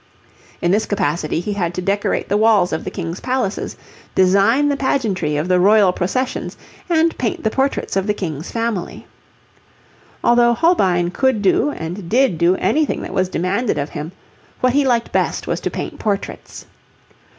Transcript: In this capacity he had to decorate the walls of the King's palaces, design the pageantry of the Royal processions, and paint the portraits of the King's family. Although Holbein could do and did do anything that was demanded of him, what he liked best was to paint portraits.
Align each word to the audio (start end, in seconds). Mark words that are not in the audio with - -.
In 0.63 0.71
this 0.71 0.87
capacity 0.87 1.41
he 1.41 1.53
had 1.53 1.75
to 1.75 1.81
decorate 1.83 2.27
the 2.27 2.35
walls 2.35 2.73
of 2.73 2.83
the 2.85 2.89
King's 2.89 3.19
palaces, 3.19 3.77
design 4.15 4.67
the 4.67 4.75
pageantry 4.75 5.37
of 5.37 5.47
the 5.47 5.59
Royal 5.59 5.93
processions, 5.93 6.57
and 6.89 7.15
paint 7.19 7.43
the 7.43 7.51
portraits 7.51 7.95
of 7.95 8.07
the 8.07 8.13
King's 8.15 8.49
family. 8.49 9.05
Although 10.23 10.55
Holbein 10.55 11.11
could 11.11 11.43
do 11.43 11.69
and 11.69 12.09
did 12.09 12.39
do 12.39 12.55
anything 12.55 13.03
that 13.03 13.13
was 13.13 13.29
demanded 13.29 13.77
of 13.77 13.89
him, 13.91 14.11
what 14.59 14.73
he 14.73 14.87
liked 14.87 15.11
best 15.11 15.45
was 15.45 15.59
to 15.59 15.69
paint 15.69 15.99
portraits. 15.99 16.65